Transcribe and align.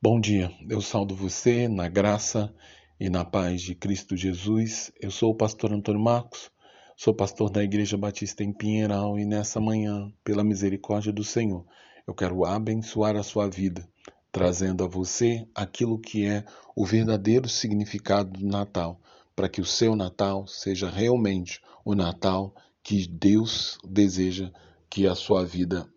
Bom 0.00 0.20
dia, 0.20 0.52
eu 0.68 0.82
saldo 0.82 1.16
você 1.16 1.66
na 1.68 1.88
graça 1.88 2.54
e 3.00 3.08
na 3.08 3.24
paz 3.24 3.62
de 3.62 3.74
Cristo 3.74 4.14
Jesus. 4.14 4.92
Eu 5.00 5.10
sou 5.10 5.30
o 5.30 5.34
pastor 5.34 5.72
Antônio 5.72 6.02
Marcos, 6.02 6.50
sou 6.94 7.14
pastor 7.14 7.48
da 7.48 7.64
Igreja 7.64 7.96
Batista 7.96 8.44
em 8.44 8.52
Pinheiral 8.52 9.18
e 9.18 9.24
nessa 9.24 9.58
manhã, 9.58 10.12
pela 10.22 10.44
misericórdia 10.44 11.10
do 11.10 11.24
Senhor, 11.24 11.64
eu 12.06 12.14
quero 12.14 12.44
abençoar 12.44 13.16
a 13.16 13.22
sua 13.22 13.48
vida, 13.48 13.88
trazendo 14.30 14.84
a 14.84 14.86
você 14.86 15.48
aquilo 15.54 15.98
que 15.98 16.26
é 16.26 16.44
o 16.76 16.84
verdadeiro 16.84 17.48
significado 17.48 18.38
do 18.38 18.46
Natal, 18.46 19.00
para 19.34 19.48
que 19.48 19.62
o 19.62 19.66
seu 19.66 19.96
Natal 19.96 20.46
seja 20.46 20.90
realmente 20.90 21.62
o 21.86 21.94
Natal 21.94 22.54
que 22.82 23.08
Deus 23.08 23.78
deseja 23.82 24.52
que 24.90 25.06
a 25.06 25.14
sua 25.14 25.42
vida 25.42 25.88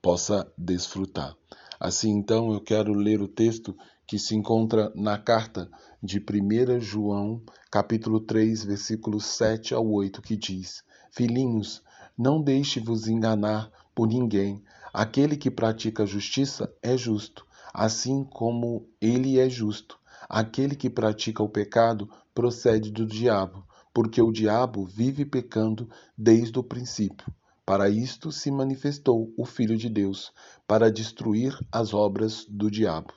possa 0.00 0.50
desfrutar. 0.56 1.36
Assim, 1.84 2.10
então, 2.10 2.52
eu 2.52 2.60
quero 2.60 2.94
ler 2.94 3.20
o 3.20 3.26
texto 3.26 3.76
que 4.06 4.16
se 4.16 4.36
encontra 4.36 4.92
na 4.94 5.18
carta 5.18 5.68
de 6.00 6.20
1 6.20 6.78
João, 6.78 7.42
capítulo 7.72 8.20
3, 8.20 8.62
versículos 8.62 9.26
7 9.26 9.74
ao 9.74 9.84
8, 9.90 10.22
que 10.22 10.36
diz: 10.36 10.84
Filhinhos, 11.10 11.82
não 12.16 12.40
deixe-vos 12.40 13.08
enganar 13.08 13.68
por 13.96 14.06
ninguém. 14.06 14.62
Aquele 14.94 15.36
que 15.36 15.50
pratica 15.50 16.06
justiça 16.06 16.72
é 16.80 16.96
justo, 16.96 17.44
assim 17.74 18.22
como 18.22 18.88
ele 19.00 19.40
é 19.40 19.50
justo. 19.50 19.98
Aquele 20.28 20.76
que 20.76 20.88
pratica 20.88 21.42
o 21.42 21.48
pecado 21.48 22.08
procede 22.32 22.92
do 22.92 23.04
diabo, 23.04 23.66
porque 23.92 24.22
o 24.22 24.30
diabo 24.30 24.86
vive 24.86 25.24
pecando 25.24 25.90
desde 26.16 26.56
o 26.56 26.62
princípio. 26.62 27.26
Para 27.64 27.88
isto 27.88 28.32
se 28.32 28.50
manifestou 28.50 29.32
o 29.38 29.44
Filho 29.44 29.76
de 29.76 29.88
Deus, 29.88 30.32
para 30.66 30.90
destruir 30.90 31.56
as 31.70 31.94
obras 31.94 32.44
do 32.48 32.68
diabo. 32.68 33.12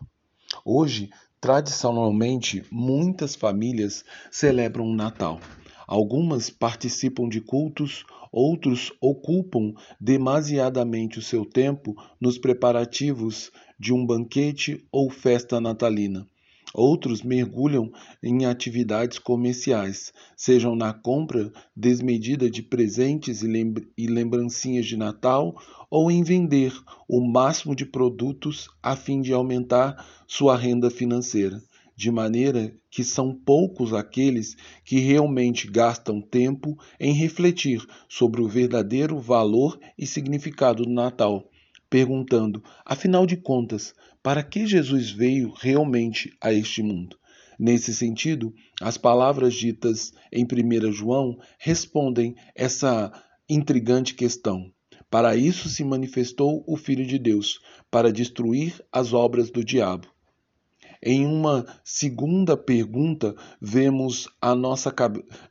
Hoje, 0.63 1.09
tradicionalmente, 1.41 2.63
muitas 2.71 3.35
famílias 3.35 4.05
celebram 4.29 4.85
o 4.85 4.96
Natal. 4.96 5.40
Algumas 5.88 6.51
participam 6.51 7.27
de 7.27 7.41
cultos, 7.41 8.05
outros 8.32 8.93
ocupam 9.01 9.73
demasiadamente 9.99 11.18
o 11.18 11.23
seu 11.23 11.43
tempo 11.43 11.96
nos 12.21 12.38
preparativos 12.38 13.51
de 13.79 13.93
um 13.93 14.05
banquete 14.05 14.88
ou 14.91 15.10
festa 15.10 15.60
natalina. 15.60 16.27
Outros 16.77 17.21
mergulham 17.21 17.90
em 18.21 18.45
atividades 18.45 19.18
comerciais, 19.18 20.12
sejam 20.35 20.76
na 20.76 20.91
compra 20.91 21.49
desmedida 21.73 22.49
de 22.49 22.62
presentes 22.62 23.41
e 23.43 24.07
lembrancinhas 24.07 24.85
de 24.85 24.98
Natal 24.98 25.55
ou 25.90 26.12
em 26.12 26.21
vender 26.21 26.73
o 27.07 27.26
máximo 27.26 27.73
de 27.73 27.85
produtos 27.85 28.67
a 28.84 28.93
fim 28.93 29.21
de 29.21 29.32
aumentar 29.32 30.05
sua 30.27 30.57
renda 30.57 30.90
financeira, 30.90 31.63
de 31.95 32.12
maneira 32.12 32.76
que 32.91 33.05
são 33.05 33.34
poucos 33.34 33.93
aqueles 33.93 34.57
que 34.84 34.99
realmente 34.99 35.71
gastam 35.71 36.20
tempo 36.20 36.77
em 36.99 37.13
refletir 37.13 37.87
sobre 38.10 38.41
o 38.41 38.49
verdadeiro 38.49 39.17
valor 39.17 39.79
e 39.98 40.05
significado 40.05 40.84
do 40.84 40.91
Natal 40.91 41.49
perguntando: 41.96 42.62
afinal 42.84 43.26
de 43.26 43.38
contas, 43.38 43.93
para 44.21 44.43
que 44.43 44.68
Jesus 44.68 45.12
veio 45.12 45.54
realmente 45.55 46.35
a 46.41 46.51
este 46.51 46.84
mundo? 46.84 47.18
Nesse 47.57 47.93
sentido, 47.93 48.54
as 48.82 48.98
palavras 48.98 49.54
ditas 49.54 50.12
em 50.29 50.43
1 50.43 50.91
João 50.91 51.38
respondem 51.57 52.35
essa 52.54 53.13
intrigante 53.49 54.13
questão. 54.13 54.70
Para 55.10 55.38
isso 55.38 55.70
se 55.70 55.85
manifestou 55.85 56.66
o 56.68 56.76
Filho 56.76 57.07
de 57.07 57.18
Deus, 57.18 57.62
para 57.90 58.12
destruir 58.12 58.84
as 58.91 59.13
obras 59.13 59.49
do 59.49 59.63
diabo. 59.63 60.10
Em 61.01 61.26
uma 61.26 61.66
segunda 61.82 62.57
pergunta, 62.57 63.34
vemos 63.62 64.28
a 64.41 64.53
nossa 64.53 64.94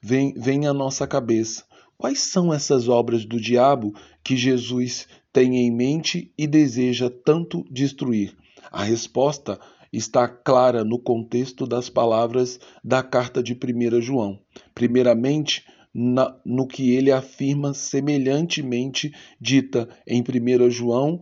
vem, 0.02 0.34
vem 0.34 0.66
nossa 0.74 1.06
cabeça 1.06 1.64
Quais 1.96 2.20
são 2.20 2.52
essas 2.52 2.88
obras 2.88 3.24
do 3.24 3.40
diabo 3.40 3.94
que 4.22 4.36
Jesus 4.36 5.06
tem 5.34 5.56
em 5.56 5.70
mente 5.70 6.32
e 6.38 6.46
deseja 6.46 7.10
tanto 7.10 7.66
destruir? 7.68 8.36
A 8.70 8.84
resposta 8.84 9.58
está 9.92 10.28
clara 10.28 10.84
no 10.84 10.96
contexto 10.96 11.66
das 11.66 11.90
palavras 11.90 12.60
da 12.84 13.02
carta 13.02 13.42
de 13.42 13.52
1 13.52 14.00
João. 14.00 14.38
Primeiramente, 14.72 15.64
na, 15.92 16.36
no 16.44 16.68
que 16.68 16.94
ele 16.94 17.10
afirma 17.10 17.74
semelhantemente 17.74 19.12
dita 19.40 19.88
em 20.06 20.22
1 20.22 20.70
João 20.70 21.20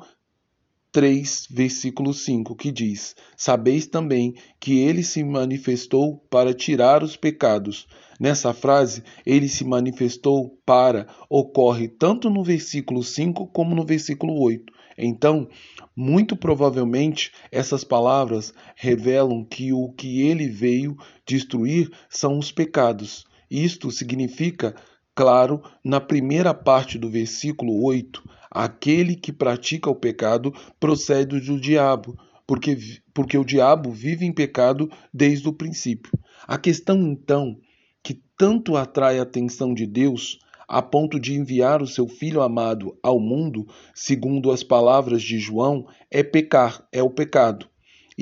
3, 0.92 1.48
versículo 1.50 2.12
5, 2.12 2.54
que 2.54 2.70
diz: 2.70 3.16
Sabeis 3.34 3.86
também 3.86 4.34
que 4.60 4.78
ele 4.80 5.02
se 5.02 5.24
manifestou 5.24 6.18
para 6.28 6.52
tirar 6.52 7.02
os 7.02 7.16
pecados. 7.16 7.88
Nessa 8.20 8.52
frase, 8.52 9.02
ele 9.24 9.48
se 9.48 9.64
manifestou 9.64 10.60
para 10.66 11.06
ocorre 11.30 11.88
tanto 11.88 12.28
no 12.28 12.44
versículo 12.44 13.02
5 13.02 13.46
como 13.48 13.74
no 13.74 13.86
versículo 13.86 14.38
8. 14.38 14.70
Então, 14.98 15.48
muito 15.96 16.36
provavelmente, 16.36 17.32
essas 17.50 17.82
palavras 17.82 18.52
revelam 18.76 19.44
que 19.44 19.72
o 19.72 19.90
que 19.92 20.22
ele 20.22 20.46
veio 20.46 20.96
destruir 21.26 21.90
são 22.08 22.38
os 22.38 22.52
pecados. 22.52 23.24
Isto 23.50 23.90
significa 23.90 24.74
claro 25.14 25.62
na 25.84 26.00
primeira 26.00 26.54
parte 26.54 26.98
do 26.98 27.08
versículo 27.08 27.82
8: 27.84 28.22
aquele 28.50 29.14
que 29.14 29.32
pratica 29.32 29.90
o 29.90 29.94
pecado 29.94 30.52
procede 30.78 31.40
do 31.40 31.60
diabo, 31.60 32.16
porque, 32.46 32.76
porque 33.14 33.38
o 33.38 33.44
diabo 33.44 33.90
vive 33.90 34.26
em 34.26 34.32
pecado 34.32 34.90
desde 35.12 35.48
o 35.48 35.52
princípio. 35.52 36.12
A 36.46 36.58
questão 36.58 36.98
então 36.98 37.58
que 38.02 38.20
tanto 38.36 38.76
atrai 38.76 39.18
a 39.18 39.22
atenção 39.22 39.72
de 39.72 39.86
Deus 39.86 40.38
a 40.68 40.80
ponto 40.80 41.20
de 41.20 41.34
enviar 41.34 41.82
o 41.82 41.86
seu 41.86 42.08
filho 42.08 42.40
amado 42.40 42.96
ao 43.02 43.20
mundo, 43.20 43.66
segundo 43.94 44.50
as 44.50 44.62
palavras 44.62 45.22
de 45.22 45.38
João, 45.38 45.86
é 46.10 46.22
pecar, 46.22 46.86
é 46.90 47.02
o 47.02 47.10
pecado 47.10 47.68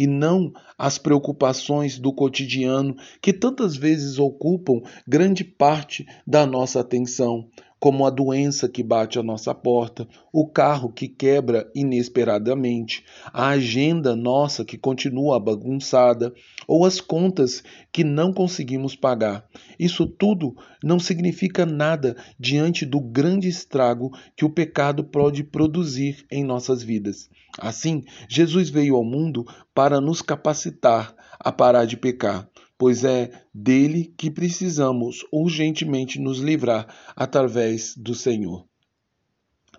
e 0.00 0.06
não 0.06 0.50
as 0.78 0.96
preocupações 0.96 1.98
do 1.98 2.10
cotidiano 2.10 2.96
que 3.20 3.34
tantas 3.34 3.76
vezes 3.76 4.18
ocupam 4.18 4.80
grande 5.06 5.44
parte 5.44 6.06
da 6.26 6.46
nossa 6.46 6.80
atenção, 6.80 7.46
como 7.80 8.06
a 8.06 8.10
doença 8.10 8.68
que 8.68 8.82
bate 8.82 9.18
à 9.18 9.22
nossa 9.22 9.54
porta, 9.54 10.06
o 10.30 10.46
carro 10.46 10.92
que 10.92 11.08
quebra 11.08 11.68
inesperadamente, 11.74 13.02
a 13.32 13.48
agenda 13.48 14.14
nossa 14.14 14.66
que 14.66 14.76
continua 14.76 15.40
bagunçada 15.40 16.32
ou 16.68 16.84
as 16.84 17.00
contas 17.00 17.64
que 17.90 18.04
não 18.04 18.34
conseguimos 18.34 18.94
pagar. 18.94 19.48
Isso 19.78 20.06
tudo 20.06 20.54
não 20.84 20.98
significa 20.98 21.64
nada 21.64 22.14
diante 22.38 22.84
do 22.84 23.00
grande 23.00 23.48
estrago 23.48 24.10
que 24.36 24.44
o 24.44 24.50
pecado 24.50 25.02
pode 25.02 25.42
produzir 25.42 26.26
em 26.30 26.44
nossas 26.44 26.82
vidas. 26.82 27.30
Assim, 27.58 28.04
Jesus 28.28 28.68
veio 28.68 28.94
ao 28.94 29.04
mundo 29.04 29.46
para 29.74 30.00
nos 30.00 30.20
capacitar 30.20 31.14
a 31.38 31.50
parar 31.50 31.86
de 31.86 31.96
pecar 31.96 32.46
pois 32.80 33.04
é 33.04 33.30
dele 33.52 34.10
que 34.16 34.30
precisamos 34.30 35.22
urgentemente 35.30 36.18
nos 36.18 36.38
livrar 36.38 36.86
através 37.14 37.94
do 37.94 38.14
Senhor. 38.14 38.64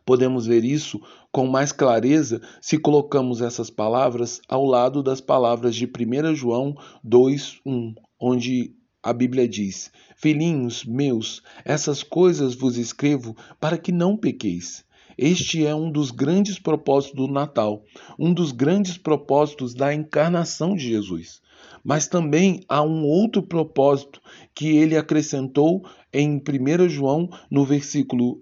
Podemos 0.06 0.46
ver 0.46 0.64
isso 0.64 1.02
com 1.32 1.48
mais 1.48 1.72
clareza 1.72 2.40
se 2.62 2.78
colocamos 2.78 3.42
essas 3.42 3.72
palavras 3.72 4.40
ao 4.48 4.64
lado 4.64 5.02
das 5.02 5.20
palavras 5.20 5.76
de 5.76 5.88
1 5.88 6.36
João 6.36 6.76
2:1, 7.04 7.96
onde 8.20 8.76
a 9.02 9.12
Bíblia 9.12 9.48
diz: 9.48 9.92
Filhinhos 10.16 10.86
meus, 10.86 11.42
essas 11.66 12.04
coisas 12.04 12.54
vos 12.54 12.78
escrevo 12.78 13.36
para 13.60 13.80
que 13.80 13.92
não 13.92 14.16
pequeis. 14.16 14.86
Este 15.18 15.66
é 15.66 15.74
um 15.74 15.92
dos 15.92 16.12
grandes 16.12 16.60
propósitos 16.60 17.16
do 17.16 17.28
Natal, 17.28 17.84
um 18.20 18.32
dos 18.32 18.52
grandes 18.52 18.96
propósitos 18.96 19.74
da 19.74 19.92
encarnação 19.92 20.76
de 20.76 20.88
Jesus. 20.88 21.42
Mas 21.84 22.08
também 22.08 22.62
há 22.68 22.82
um 22.82 23.04
outro 23.06 23.42
propósito 23.42 24.22
que 24.54 24.78
ele 24.78 24.98
acrescentou 24.98 25.84
em 26.14 26.38
1 26.38 26.90
João, 26.90 27.30
no 27.50 27.66
versículo 27.66 28.42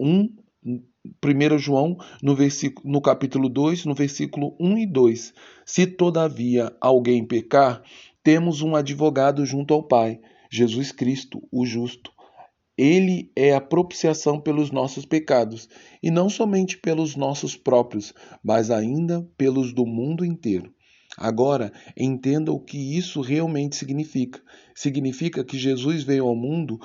1, 0.00 0.28
1 1.24 1.58
João, 1.58 1.96
no, 2.22 2.34
versículo, 2.34 2.90
no 2.90 3.00
capítulo 3.00 3.48
2, 3.48 3.84
no 3.84 3.94
versículo 3.94 4.56
1 4.58 4.78
e 4.78 4.86
2. 4.86 5.34
Se 5.64 5.86
todavia 5.86 6.72
alguém 6.80 7.24
pecar, 7.24 7.82
temos 8.22 8.60
um 8.60 8.74
advogado 8.74 9.46
junto 9.46 9.72
ao 9.72 9.82
Pai, 9.82 10.20
Jesus 10.50 10.90
Cristo, 10.90 11.42
o 11.52 11.64
justo. 11.64 12.10
Ele 12.76 13.30
é 13.34 13.54
a 13.54 13.60
propiciação 13.60 14.38
pelos 14.38 14.70
nossos 14.70 15.06
pecados, 15.06 15.68
e 16.02 16.10
não 16.10 16.28
somente 16.28 16.76
pelos 16.76 17.16
nossos 17.16 17.56
próprios, 17.56 18.12
mas 18.42 18.70
ainda 18.70 19.26
pelos 19.38 19.72
do 19.72 19.86
mundo 19.86 20.24
inteiro. 20.24 20.74
Agora, 21.16 21.72
entenda 21.96 22.52
o 22.52 22.60
que 22.60 22.96
isso 22.96 23.20
realmente 23.20 23.76
significa. 23.76 24.40
Significa 24.74 25.42
que 25.42 25.58
Jesus 25.58 26.02
veio 26.02 26.26
ao 26.26 26.36
mundo 26.36 26.78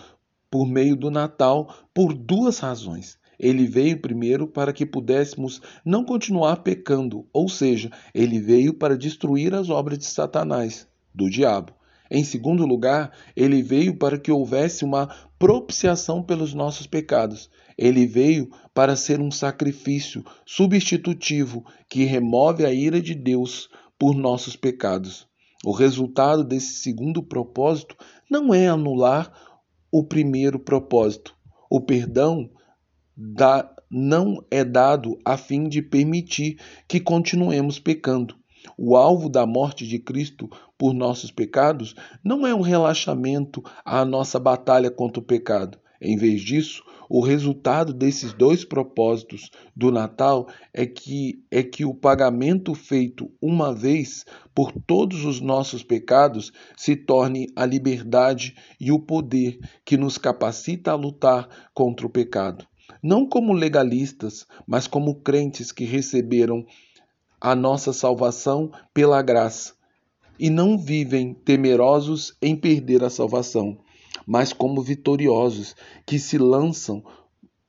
por 0.49 0.65
meio 0.65 0.95
do 0.95 1.11
Natal 1.11 1.87
por 1.93 2.13
duas 2.13 2.59
razões. 2.59 3.19
Ele 3.39 3.65
veio 3.65 3.99
primeiro 3.99 4.47
para 4.47 4.71
que 4.71 4.85
pudéssemos 4.85 5.61
não 5.83 6.05
continuar 6.05 6.57
pecando, 6.57 7.27
ou 7.33 7.49
seja, 7.49 7.89
ele 8.13 8.39
veio 8.39 8.73
para 8.73 8.97
destruir 8.97 9.53
as 9.55 9.69
obras 9.69 9.97
de 9.97 10.05
Satanás, 10.05 10.87
do 11.13 11.29
diabo. 11.29 11.73
Em 12.09 12.23
segundo 12.23 12.65
lugar, 12.65 13.11
ele 13.35 13.63
veio 13.63 13.95
para 13.97 14.19
que 14.19 14.31
houvesse 14.31 14.85
uma 14.85 15.07
propiciação 15.39 16.21
pelos 16.21 16.53
nossos 16.53 16.85
pecados. 16.85 17.49
Ele 17.77 18.05
veio 18.05 18.49
para 18.73 18.95
ser 18.95 19.19
um 19.19 19.31
sacrifício 19.31 20.23
substitutivo 20.45 21.65
que 21.89 22.03
remove 22.03 22.65
a 22.65 22.71
ira 22.71 23.01
de 23.01 23.15
Deus 23.15 23.69
por 24.01 24.15
nossos 24.15 24.55
pecados. 24.55 25.27
O 25.63 25.71
resultado 25.71 26.43
desse 26.43 26.81
segundo 26.81 27.21
propósito 27.21 27.95
não 28.27 28.51
é 28.51 28.67
anular 28.67 29.31
o 29.91 30.03
primeiro 30.03 30.57
propósito. 30.57 31.35
O 31.69 31.79
perdão 31.79 32.49
da, 33.15 33.71
não 33.91 34.43
é 34.49 34.63
dado 34.63 35.19
a 35.23 35.37
fim 35.37 35.69
de 35.69 35.83
permitir 35.83 36.59
que 36.87 36.99
continuemos 36.99 37.77
pecando. 37.77 38.35
O 38.75 38.97
alvo 38.97 39.29
da 39.29 39.45
morte 39.45 39.85
de 39.85 39.99
Cristo 39.99 40.49
por 40.79 40.95
nossos 40.95 41.29
pecados 41.29 41.93
não 42.23 42.47
é 42.47 42.55
um 42.55 42.61
relaxamento 42.61 43.63
à 43.85 44.03
nossa 44.03 44.39
batalha 44.39 44.89
contra 44.89 45.19
o 45.19 45.25
pecado. 45.25 45.77
Em 46.01 46.17
vez 46.17 46.41
disso, 46.41 46.83
o 47.07 47.21
resultado 47.21 47.93
desses 47.93 48.33
dois 48.33 48.65
propósitos 48.65 49.51
do 49.75 49.91
Natal 49.91 50.47
é 50.73 50.85
que 50.85 51.43
é 51.51 51.61
que 51.61 51.85
o 51.85 51.93
pagamento 51.93 52.73
feito 52.73 53.29
uma 53.39 53.71
vez 53.71 54.25
por 54.55 54.71
todos 54.71 55.25
os 55.25 55.39
nossos 55.39 55.83
pecados 55.83 56.51
se 56.75 56.95
torne 56.95 57.49
a 57.55 57.65
liberdade 57.65 58.55
e 58.79 58.91
o 58.91 58.99
poder 58.99 59.59
que 59.85 59.95
nos 59.95 60.17
capacita 60.17 60.91
a 60.91 60.95
lutar 60.95 61.47
contra 61.73 62.07
o 62.07 62.09
pecado. 62.09 62.65
Não 63.03 63.27
como 63.27 63.53
legalistas, 63.53 64.47
mas 64.65 64.87
como 64.87 65.15
crentes 65.15 65.71
que 65.71 65.85
receberam 65.85 66.65
a 67.39 67.53
nossa 67.53 67.93
salvação 67.93 68.71
pela 68.93 69.21
graça 69.21 69.73
e 70.39 70.49
não 70.49 70.77
vivem 70.77 71.35
temerosos 71.35 72.35
em 72.41 72.55
perder 72.55 73.03
a 73.03 73.09
salvação, 73.11 73.77
mas 74.25 74.53
como 74.53 74.81
vitoriosos 74.81 75.75
que 76.05 76.19
se 76.19 76.37
lançam 76.37 77.03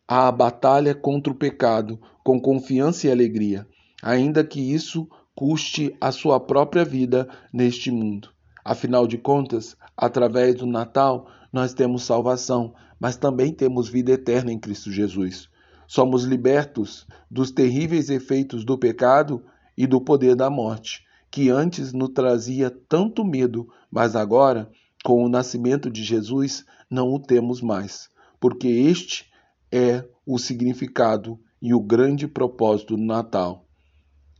à 0.06 0.30
batalha 0.30 0.94
contra 0.94 1.32
o 1.32 1.36
pecado 1.36 2.00
com 2.24 2.40
confiança 2.40 3.06
e 3.06 3.10
alegria, 3.10 3.66
ainda 4.02 4.44
que 4.44 4.60
isso 4.60 5.08
custe 5.34 5.96
a 6.00 6.12
sua 6.12 6.38
própria 6.38 6.84
vida 6.84 7.28
neste 7.52 7.90
mundo. 7.90 8.30
Afinal 8.64 9.06
de 9.06 9.18
contas, 9.18 9.76
através 9.96 10.54
do 10.54 10.66
Natal, 10.66 11.26
nós 11.52 11.74
temos 11.74 12.04
salvação, 12.04 12.74
mas 12.98 13.16
também 13.16 13.52
temos 13.52 13.88
vida 13.88 14.12
eterna 14.12 14.52
em 14.52 14.58
Cristo 14.58 14.90
Jesus. 14.92 15.48
Somos 15.86 16.24
libertos 16.24 17.06
dos 17.30 17.50
terríveis 17.50 18.08
efeitos 18.08 18.64
do 18.64 18.78
pecado 18.78 19.42
e 19.76 19.86
do 19.86 20.00
poder 20.00 20.36
da 20.36 20.48
morte, 20.48 21.04
que 21.30 21.50
antes 21.50 21.92
nos 21.92 22.10
trazia 22.10 22.70
tanto 22.70 23.24
medo, 23.24 23.68
mas 23.90 24.14
agora, 24.14 24.70
com 25.02 25.24
o 25.24 25.28
nascimento 25.28 25.90
de 25.90 26.02
Jesus, 26.02 26.64
não 26.90 27.12
o 27.12 27.18
temos 27.18 27.60
mais, 27.60 28.08
porque 28.40 28.68
este 28.68 29.30
é 29.70 30.04
o 30.26 30.38
significado 30.38 31.38
e 31.60 31.74
o 31.74 31.80
grande 31.80 32.28
propósito 32.28 32.96
do 32.96 33.02
Natal 33.02 33.66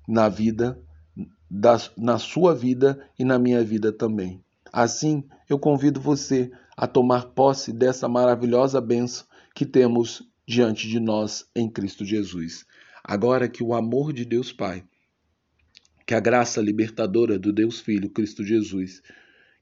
na 0.06 0.28
vida, 0.28 0.78
da, 1.50 1.76
na 1.96 2.18
sua 2.18 2.54
vida 2.54 3.08
e 3.18 3.24
na 3.24 3.38
minha 3.38 3.62
vida 3.64 3.92
também. 3.92 4.42
Assim, 4.72 5.24
eu 5.48 5.58
convido 5.58 6.00
você 6.00 6.50
a 6.76 6.86
tomar 6.86 7.26
posse 7.26 7.72
dessa 7.72 8.08
maravilhosa 8.08 8.80
benção 8.80 9.26
que 9.54 9.66
temos 9.66 10.22
diante 10.46 10.88
de 10.88 10.98
nós 10.98 11.46
em 11.54 11.68
Cristo 11.68 12.04
Jesus. 12.04 12.64
Agora 13.04 13.48
que 13.48 13.62
o 13.62 13.74
amor 13.74 14.12
de 14.12 14.24
Deus 14.24 14.52
Pai 14.52 14.84
que 16.06 16.14
a 16.14 16.20
graça 16.20 16.60
libertadora 16.60 17.38
do 17.38 17.52
Deus 17.52 17.80
Filho, 17.80 18.10
Cristo 18.10 18.44
Jesus, 18.44 19.02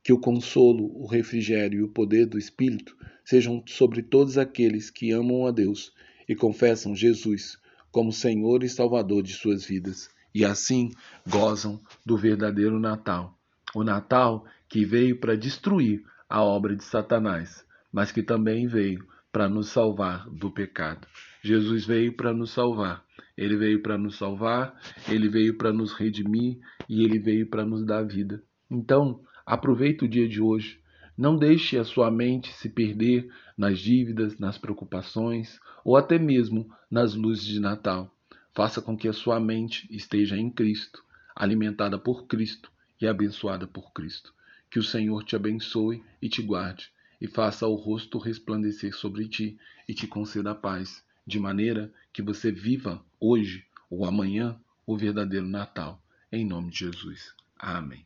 que 0.03 0.13
o 0.13 0.19
consolo, 0.19 0.91
o 0.97 1.07
refrigério 1.07 1.81
e 1.81 1.83
o 1.83 1.89
poder 1.89 2.27
do 2.27 2.39
Espírito 2.39 2.97
sejam 3.25 3.63
sobre 3.67 4.03
todos 4.03 4.39
aqueles 4.39 4.91
que 4.91 5.13
amam 5.13 5.47
a 5.47 5.51
Deus 5.51 5.93
e 6.29 6.35
confessam 6.35 6.95
Jesus 6.95 7.59
como 7.91 8.13
Senhor 8.13 8.63
e 8.63 8.69
Salvador 8.69 9.23
de 9.23 9.33
suas 9.33 9.65
vidas, 9.65 10.09
e 10.35 10.45
assim 10.45 10.91
gozam 11.29 11.81
do 12.07 12.17
verdadeiro 12.17 12.79
Natal. 12.79 13.37
O 13.75 13.83
Natal 13.83 14.45
que 14.69 14.85
veio 14.85 15.19
para 15.19 15.37
destruir 15.37 16.03
a 16.29 16.43
obra 16.43 16.77
de 16.77 16.85
Satanás, 16.85 17.65
mas 17.93 18.13
que 18.13 18.23
também 18.23 18.69
veio 18.69 19.05
para 19.33 19.49
nos 19.49 19.69
salvar 19.69 20.29
do 20.31 20.51
pecado. 20.51 21.07
Jesus 21.43 21.85
veio 21.85 22.17
para 22.17 22.33
nos 22.33 22.51
salvar. 22.53 23.05
Ele 23.37 23.57
veio 23.57 23.83
para 23.83 23.97
nos 23.97 24.17
salvar, 24.17 24.79
ele 25.09 25.29
veio 25.29 25.57
para 25.57 25.73
nos 25.73 25.93
redimir 25.93 26.59
e 26.89 27.05
ele 27.05 27.19
veio 27.19 27.49
para 27.49 27.65
nos 27.65 27.85
dar 27.85 28.03
vida. 28.03 28.43
Então, 28.71 29.23
aproveite 29.45 30.05
o 30.05 30.09
dia 30.09 30.29
de 30.29 30.41
hoje. 30.41 30.81
Não 31.17 31.37
deixe 31.37 31.77
a 31.77 31.85
sua 31.85 32.11
mente 32.11 32.53
se 32.53 32.69
perder 32.69 33.31
nas 33.57 33.79
dívidas, 33.79 34.39
nas 34.39 34.57
preocupações 34.57 35.61
ou 35.85 35.97
até 35.97 36.19
mesmo 36.19 36.71
nas 36.91 37.15
luzes 37.15 37.45
de 37.45 37.61
Natal. 37.61 38.15
Faça 38.53 38.81
com 38.81 38.97
que 38.97 39.09
a 39.09 39.13
sua 39.13 39.39
mente 39.39 39.87
esteja 39.91 40.37
em 40.37 40.51
Cristo, 40.51 41.05
alimentada 41.35 41.99
por 41.99 42.27
Cristo 42.27 42.71
e 43.01 43.07
abençoada 43.07 43.67
por 43.67 43.93
Cristo. 43.93 44.33
Que 44.71 44.79
o 44.79 44.85
Senhor 44.85 45.25
te 45.25 45.37
abençoe 45.37 46.03
e 46.23 46.29
te 46.29 46.43
guarde, 46.43 46.91
e 47.21 47.27
faça 47.27 47.67
o 47.67 47.75
rosto 47.75 48.19
resplandecer 48.19 48.95
sobre 48.95 49.29
ti 49.29 49.59
e 49.89 49.95
te 49.95 50.07
conceda 50.07 50.53
a 50.53 50.55
paz 50.55 51.05
de 51.27 51.39
maneira 51.39 51.93
que 52.13 52.23
você 52.23 52.51
viva 52.51 53.05
hoje 53.21 53.65
ou 53.89 54.05
amanhã 54.05 54.59
o 54.87 54.97
verdadeiro 54.97 55.47
Natal. 55.47 56.03
Em 56.33 56.47
nome 56.47 56.71
de 56.71 56.79
Jesus. 56.79 57.35
Amém. 57.59 58.05